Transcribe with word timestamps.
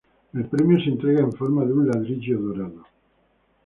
El 0.33 0.45
premio 0.47 0.79
se 0.83 0.89
entrega 0.89 1.19
en 1.19 1.31
forma 1.31 1.63
de 1.63 1.73
un 1.73 1.85
ladrillo 1.87 2.39
dorado. 2.39 2.87